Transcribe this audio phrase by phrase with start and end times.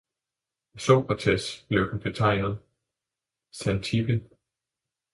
[0.73, 2.59] Af Socrates blev den betegnet
[3.57, 4.29] Xanthippe.